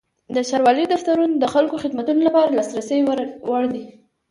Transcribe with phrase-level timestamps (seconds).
[0.35, 2.99] د ښاروالۍ دفترونه د خلکو خدمتونو لپاره د لاسرسي
[3.47, 3.83] وړ دي.